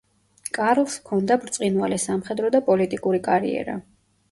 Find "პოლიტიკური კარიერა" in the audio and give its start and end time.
2.73-3.79